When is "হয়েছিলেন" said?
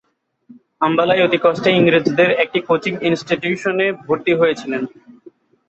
4.33-4.81